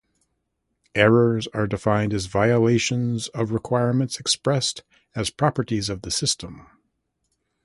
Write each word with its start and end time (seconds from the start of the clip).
Errors 0.95 1.45
are 1.53 1.67
defined 1.67 2.11
as 2.11 2.25
violations 2.25 3.27
of 3.35 3.51
requirements 3.51 4.19
expressed 4.19 4.81
as 5.13 5.29
properties 5.29 5.89
of 5.89 6.01
the 6.01 6.09
system. 6.09 6.65